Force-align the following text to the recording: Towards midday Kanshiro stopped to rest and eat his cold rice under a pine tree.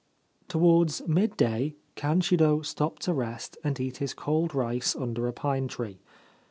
Towards 0.47 1.07
midday 1.07 1.75
Kanshiro 1.95 2.63
stopped 2.65 3.03
to 3.03 3.13
rest 3.13 3.59
and 3.63 3.79
eat 3.79 3.97
his 3.97 4.15
cold 4.15 4.55
rice 4.55 4.95
under 4.95 5.27
a 5.27 5.31
pine 5.33 5.67
tree. 5.67 5.99